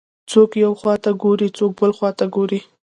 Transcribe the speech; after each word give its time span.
څوک 0.31 0.51
یوې 0.63 0.75
خواته 0.79 1.11
ګوري، 1.21 1.47
څوک 1.57 1.71
بلې 1.77 1.93
خواته 1.97 2.25
ګوري. 2.35 2.59